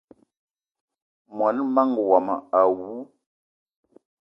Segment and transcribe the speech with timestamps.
[1.37, 2.99] Mon manga womo awou!